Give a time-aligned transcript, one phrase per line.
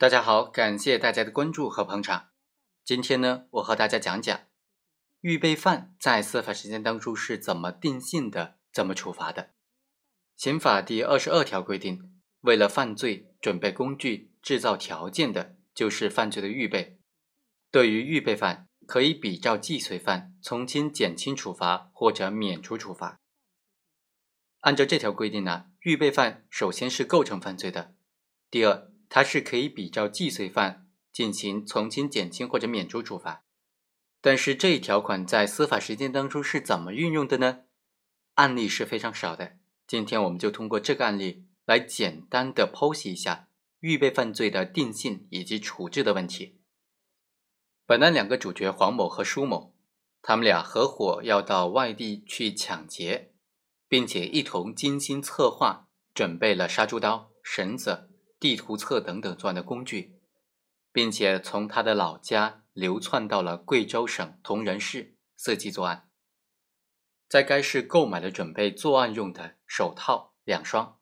[0.00, 2.30] 大家好，感谢大家的关注和捧场。
[2.82, 4.40] 今天呢，我和大家讲讲
[5.20, 9.50] 预备犯在司法实践当中是怎么定性的，怎么处罚的。
[10.38, 16.98] 刑法第二十二条规定，为了犯罪准备工具、制造条件的，就是犯罪的预备。
[17.70, 23.20] 对于预备犯，可以比照既遂犯，从轻、减轻处罚或者免除处罚。
[24.60, 27.94] 按照这条规定呢，预备犯首先是构成犯罪的，
[28.50, 28.89] 第二。
[29.10, 33.44] 它是可以比照既遂犯进行从轻、减轻或者免除处罚，
[34.20, 37.64] 但是这一条款在司法实践当中是怎么运用的呢？
[38.34, 39.58] 案例是非常少的。
[39.86, 43.48] 今天我们就通过这个案例来简单的剖析一下
[43.80, 46.60] 预备犯罪的定性以及处置的问题。
[47.84, 49.74] 本案两个主角黄某和舒某，
[50.22, 53.32] 他们俩合伙要到外地去抢劫，
[53.88, 58.09] 并且一同精心策划，准备了杀猪刀、绳子。
[58.40, 60.18] 地图册等等作案的工具，
[60.90, 66.08] 并且从他的老家流窜到了贵州省铜仁市，伺机作案。
[67.28, 70.98] 在该市购买了准备作案用的手套两双。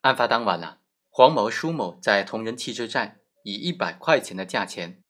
[0.00, 0.78] 案发当晚呢，
[1.10, 5.04] 黄某、舒某在铜仁汽车站以一百块钱的价钱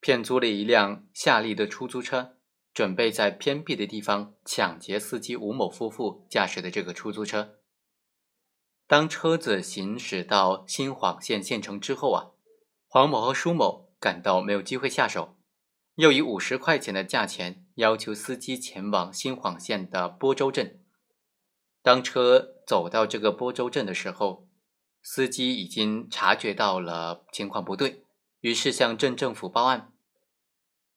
[0.00, 2.36] 骗租了一辆夏利的出租车，
[2.72, 7.57] 准备在偏僻的地方抢劫司机吴某夫妇驾驶的这个出租车。
[8.88, 12.30] 当车子行驶到新晃县县城之后啊，
[12.88, 15.36] 黄某和舒某感到没有机会下手，
[15.96, 20.80] 又以五十块钱的价钱要求司机前往新晃县的播州镇。
[21.82, 24.48] 当车走到这个播州镇的时候，
[25.02, 28.04] 司机已经察觉到了情况不对，
[28.40, 29.92] 于是向镇政府报案。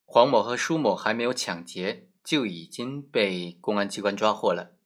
[0.06, 4.78] 黄某和舒某还没有抢劫，就已经被公安机关抓获了。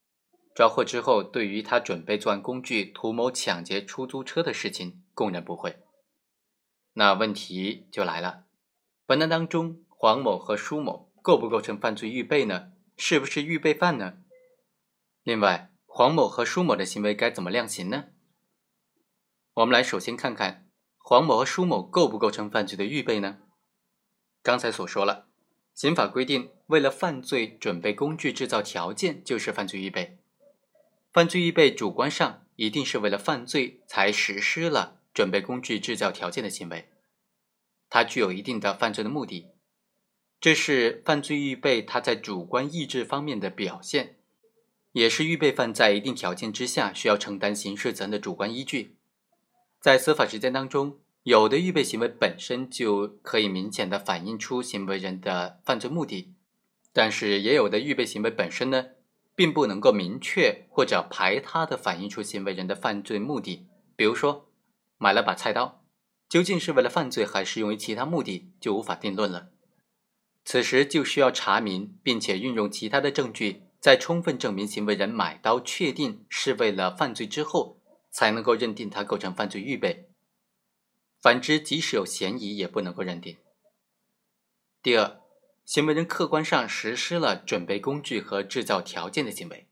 [0.55, 5.83] 抓获之后，对于他准备作案工具、图谋抢劫出租车的事情供认不讳。
[6.93, 8.45] 那问题就来了：
[9.05, 12.71] 本案当中，黄某和舒某构不构成犯罪预备呢？
[12.95, 14.19] 是不是预备犯呢？
[15.23, 18.05] 另外，黄某和舒某的行为该怎么量刑呢？
[19.55, 23.39] 我们来首先看看黄某和舒某构不构成犯罪的预备呢？
[24.41, 25.27] 刚才所说了，
[25.73, 30.19] 刑法规定，为了犯罪准备工具、制造条件，就是犯罪预备。
[31.15, 36.89] 犯罪预备主观上一定是为了犯罪才实施了准备工具、制造条件的行为，
[37.89, 39.47] 它具有一定的犯罪的目的，
[40.41, 44.17] 这是犯罪预备它在主观意志方面的表现，
[44.91, 48.97] 也是预备犯在一定条件之下需要承担刑事责任的主观依据。
[49.79, 56.33] 在司法实践当中，有的预备行为本身就可以明显的反映出行为人的犯罪目的，
[56.91, 58.87] 但是也有的预备行为本身呢。
[59.35, 63.67] 并不能够明确或者排他的反映出行为人的犯罪目的。
[63.95, 64.49] 比如说，
[64.97, 65.83] 买了把菜刀，
[66.29, 69.49] 究竟是为了犯罪还是用于其他目的，就无法定论了。
[70.45, 80.09] 此时就需要查明，并且运用其他的证据，在充分证明行为人买刀确定是为了犯罪之后，才能够认定他构成犯罪预备。
[81.21, 83.37] 反之，即使有嫌疑，也不能够认定。
[84.81, 85.24] 第二。
[85.65, 89.67] 行为人客观上实施了准备工具和制造条件的行为，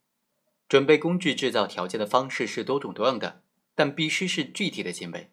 [0.67, 3.43] 准备工具、制造条件的方式是多种多样的，
[3.75, 5.29] 但必须是具体的行为，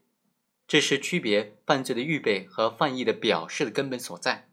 [0.69, 4.49] 这是区别犯罪的预备和犯意的表示的根本所在。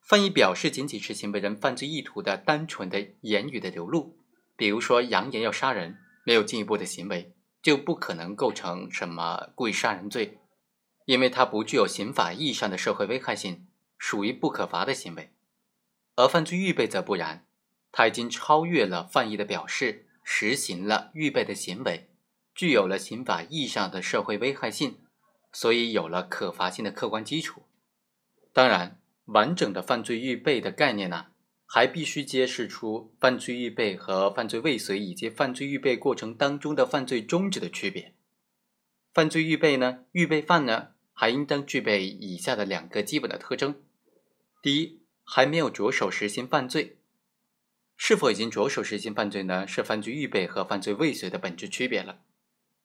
[0.00, 4.16] 犯意表示仅仅是行为人犯罪意图的单纯的言语的流露，
[4.56, 10.38] 比如说扬言要杀人，没有进一步的行为，就不可能构成什么故意杀人罪，
[11.06, 13.66] 因为它不具有刑法意义上的社会危害性，
[13.98, 15.32] 属于不可罚的行为。
[16.20, 17.46] 而犯罪预备则不然，
[17.90, 22.10] 他已经超越了犯意的表示，实行了预备的行为，
[22.54, 24.98] 具有了刑法意义上的社会危害性，
[25.50, 27.62] 所以有了可罚性的客观基础。
[28.52, 31.28] 当然，完整的犯罪预备的概念呢，
[31.64, 38.14] 还必须揭示出犯罪预备和犯罪未遂以及犯罪预备过程当中的犯罪终止的区别。
[39.14, 43.74] 犯罪预备呢，预备犯呢，还应当具备以下的两个基本的特征：
[44.60, 44.99] 第一，
[45.32, 46.98] 还没有着手实行犯罪，
[47.96, 49.64] 是否已经着手实行犯罪呢？
[49.64, 52.18] 是犯罪预备和犯罪未遂的本质区别了。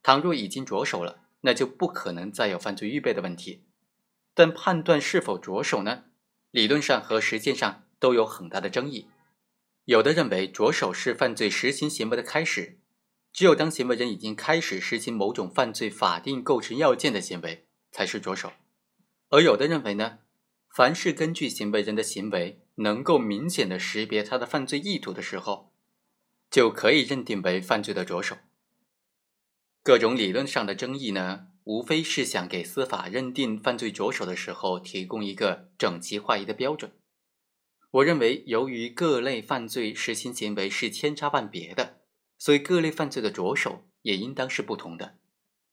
[0.03, 3.63] 倘若已经着手了，那就不可能再有犯罪预备的问题。
[4.35, 6.03] 但判断是否着手呢？
[6.51, 9.07] 理论上和实践上都有很大的争议。
[9.85, 12.77] 有的认为着手是犯罪实行行为的开始，
[13.33, 18.53] 只有当行为人已经开始实行某种犯罪法定构成要件的行为才是着手，
[19.29, 20.19] 而有的认为呢？
[20.75, 25.71] 凡是根据行为人的行为能够明显的识别他的犯罪意图的时候，
[26.51, 28.35] 就可以认定为犯罪的着手。
[29.81, 36.91] 各种理论上的争议呢，无非是想给司法认定犯罪着手的时候提供一个整齐划一的标准。
[37.91, 42.01] 我认为，由于各类犯罪实行行为是千差万别的，
[42.37, 45.19] 所以各类犯罪的着手也应当是不同的，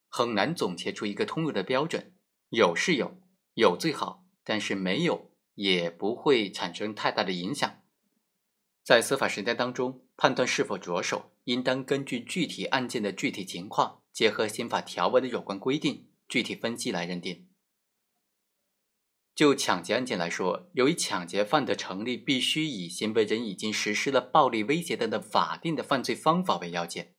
[0.08, 2.12] 很难总结出一个通用的标准。
[2.50, 3.18] 有是有，
[3.54, 7.82] 有最好，但是没有也不会产生太大的影响。
[8.82, 14.02] 在司法实践当中，判断是否着手，应当根据具体案件的具体情况。
[14.12, 17.48] 结合刑法条文的有关规定，具体分析来认定。
[19.34, 27.14] 就抢劫案件来说，由于抢劫犯的成立必须以行为人已经实施了暴力威胁等的法定的犯罪方法为要件，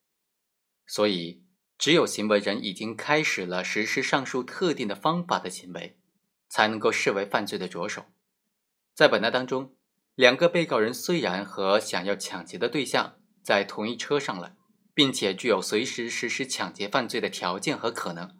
[0.85, 1.43] 所以
[1.79, 5.97] 只有行为人已经开始了实施上述特定的方法的行为，
[6.53, 8.05] 才能够视为犯罪的着手。
[8.93, 9.75] 在本案当中，
[10.13, 14.57] 两个被告人虽然和想要抢劫的对象在同一车上了。
[14.95, 18.37] 并且具有随时实施抢劫犯罪的条件和可能，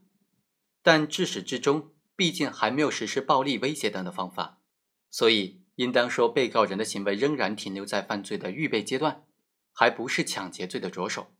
[0.83, 4.61] 但至始至终，毕竟还没有实施暴力威胁等的方法，
[5.09, 9.23] 所以应当说，被告人的行为仍然停留在犯罪的预备阶段，
[9.71, 11.33] 还不是抢劫罪的着手。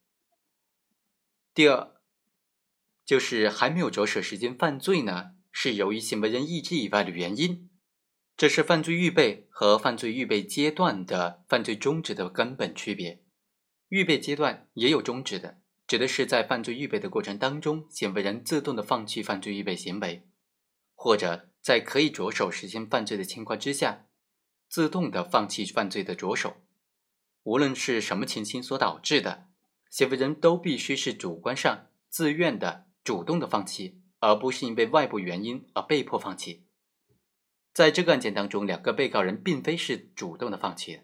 [1.54, 1.92] 第二，
[3.06, 7.69] 就是还没有着手实行犯罪呢，是由于行为人意志以外的原因，
[8.35, 13.23] 这是犯罪预备和犯罪预备阶段的犯罪终止的根本区别。
[13.89, 20.27] 预备阶段也有终止的，指的是在犯罪预备的过程当中，行为人自动的放弃犯罪预备行为，
[20.95, 24.07] 或者在可以着手实行犯罪的情况之下，
[24.67, 26.57] 自动的放弃犯罪的着手。
[27.44, 29.47] 无论是什么情形所导致的，
[29.91, 36.64] 行为人都必须是主观上自愿的、主动的放弃，而不是因为外部原因而被迫放弃。
[37.74, 41.02] 在这个案件当中，两个被告人并非是主动的放弃。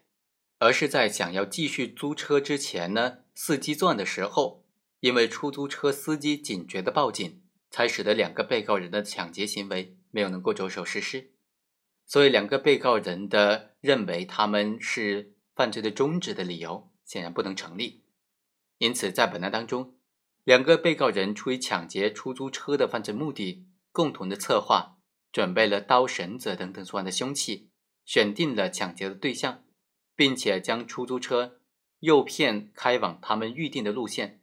[0.62, 4.62] 而是在想要继续租车之前呢，伺机作案的时候，
[5.00, 11.32] 因为出租车司机警觉的报警，才使得两个被告人的抢劫行为没有能够着手实施。
[12.06, 18.02] 所以，两个被告人的认为他们是犯罪的终止的理由显然不能成立。
[18.76, 19.94] 因此，在本案当中，
[20.50, 24.98] 两个被告人出于抢劫出租车的犯罪目的，共同的策划，
[25.30, 27.70] 准备了刀、绳子等等作案的凶器，
[28.04, 29.62] 选定了抢劫的对象。
[30.16, 31.60] 并且将出租车
[32.00, 34.42] 诱骗开往他们预定的路线，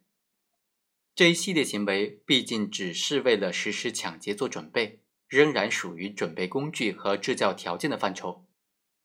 [1.13, 8.47] 这一系列行为毕竟只是为了实施抢劫做准备，仍然属于准备工具和制造条件的范畴，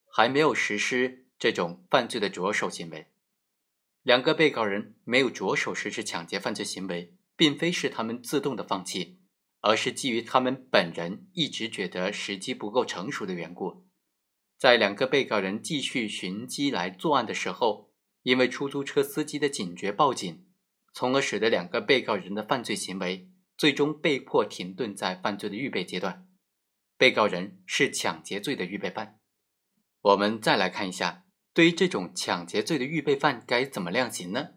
[0.06, 3.12] 还没有实施这种犯罪的着手行为。
[4.02, 9.20] 两个被告人没有着手实施抢劫犯罪行为，并非是他们自动的放弃，
[9.60, 13.87] 而是基于他们本人一直觉得时机不够成熟的缘故。
[14.58, 20.46] 在两个被告人继续寻机来作案的时候，因为出租车司机的警觉报警，
[20.93, 26.26] 从而使得两个被告人的犯罪行为最终被迫停顿在犯罪的预备阶段。
[26.96, 29.19] 被告人是抢劫罪的预备犯。
[30.00, 31.22] 我们再来看一下，
[31.54, 34.54] 对于这种抢劫罪的预备犯该怎么量刑呢？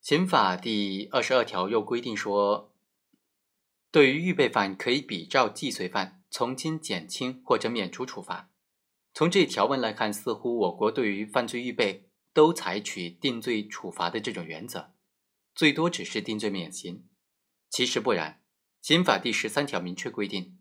[0.00, 2.72] 刑法第二十二条又规定说，
[3.90, 8.50] 对于预备犯可以比照既遂犯，从轻、减轻或者免除处罚。
[9.12, 14.92] 从这条文来看，似乎我国对于犯罪预备都采取定罪处罚的这种原则，
[15.54, 17.08] 最多只是定罪免刑。
[17.68, 18.40] 其实不然，
[18.80, 20.56] 刑法第十三条明确规定，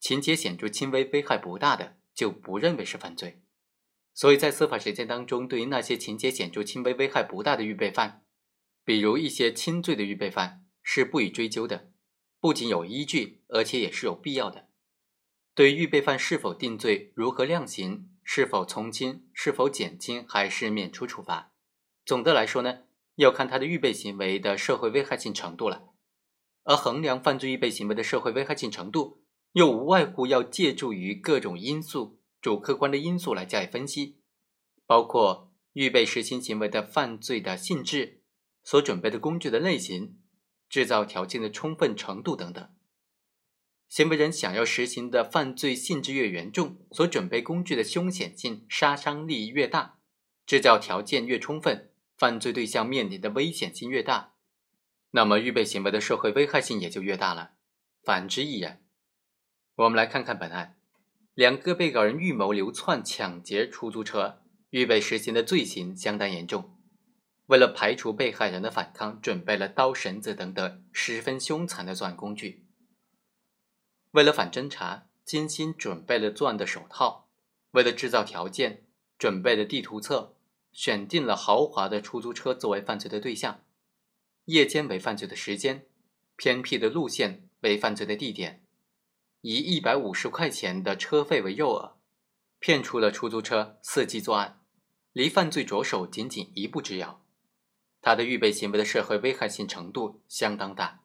[0.00, 3.42] 情节显著轻微、危害不大的就不认为是犯罪。
[4.18, 8.24] 所以在司法实践当中，对于那些情节显著轻微、危害不大的预备犯，
[8.84, 11.92] 比如一些轻罪的预备犯，是不予追究的，
[12.40, 14.70] 不仅有依据，而且也是有必要的。
[15.54, 21.52] 对于预备犯是否定罪、如何量刑、是否从轻、是否减轻还是免除处罚，
[22.04, 22.80] 总的来说呢，
[23.14, 25.90] 要看他的预备行为的社会危害性程度了。
[26.64, 29.22] 而衡量犯罪预备行为的社会危害性程度，
[29.52, 34.20] 又无外乎要借助于各种因素、主客观的因素来加以分析，
[34.86, 38.22] 包括预备实行行为的犯罪的性质、
[38.62, 40.20] 所准备的工具的类型、
[40.68, 42.74] 制造条件的充分程度等等。
[43.88, 49.98] 行为人想要实行的犯罪性质越严重，所准备工具的凶险性、杀伤力越大，
[50.44, 54.34] 制造条件越充分，犯罪对象面临的危险性越大，
[55.12, 57.54] 那么预备行为的社会危害性也就越大了。
[58.02, 58.84] 反之亦然。
[59.76, 60.77] 我们来看看本案，
[61.38, 66.76] 两个被告人预谋流窜抢劫出租车，预备实行的罪行相当严重。
[67.46, 72.66] 为了排除被害人的反抗，准备了刀、绳子等等十分凶残的作案工具。
[74.10, 77.28] 为了反侦查，精心准备了作案的手套；
[77.70, 78.82] 为了制造条件，
[79.16, 80.34] 准备了地图册，
[80.72, 83.62] 选定了豪华的出租车作为犯罪的对象。
[84.46, 85.86] 夜间为犯罪的时间，
[86.34, 88.64] 偏僻的路线为犯罪的地点，
[89.40, 91.92] 以一百五十块钱的车费为诱饵，
[92.58, 94.60] 骗出了出租车，伺机作案，
[95.12, 97.24] 离犯罪着手仅仅一步之遥。
[98.00, 101.00] 他的预备行为的社会危害性程度相当大。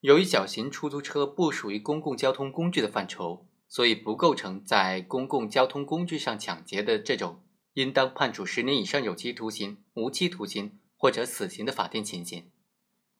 [0.00, 7.42] 由于小型出租车不属于公共交通工具的范畴，所以不构成在公共交通工具上抢劫的这种
[7.74, 12.50] 应当判处十年以上有期徒刑、无期徒刑或者死刑的法定情形。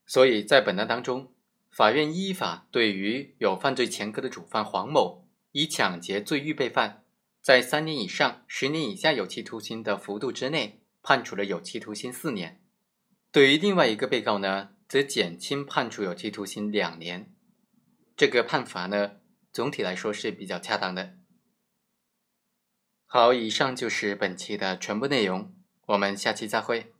[0.04, 1.32] 所以在本案当中，
[1.72, 7.02] 法院依法对于有犯罪前科的主犯黄某，以抢劫罪预备犯，
[7.40, 12.62] 在三年以上十年以下有期徒刑的幅度之内，判处了有期徒刑四年。
[13.30, 17.32] 对于另外一个被告呢，则减轻判处有期徒刑两年。
[18.14, 19.12] 这个判罚呢，
[19.50, 21.16] 总体来说是比较恰当的。
[23.06, 25.54] 好，以上就是本期的全部内容，
[25.86, 26.92] 我们下期再会。